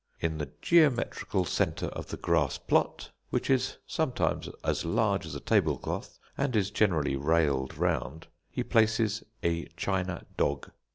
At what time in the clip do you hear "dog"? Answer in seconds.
10.37-10.71